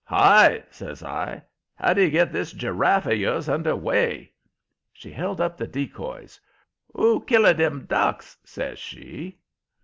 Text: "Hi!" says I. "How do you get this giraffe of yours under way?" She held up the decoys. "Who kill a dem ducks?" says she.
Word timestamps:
"Hi!" 0.05 0.63
says 0.71 1.03
I. 1.03 1.43
"How 1.75 1.93
do 1.93 2.01
you 2.01 2.09
get 2.09 2.31
this 2.33 2.53
giraffe 2.53 3.05
of 3.05 3.19
yours 3.19 3.47
under 3.47 3.75
way?" 3.75 4.31
She 4.91 5.11
held 5.11 5.39
up 5.39 5.57
the 5.57 5.67
decoys. 5.67 6.39
"Who 6.95 7.23
kill 7.23 7.45
a 7.45 7.53
dem 7.53 7.85
ducks?" 7.87 8.35
says 8.43 8.79
she. 8.79 9.37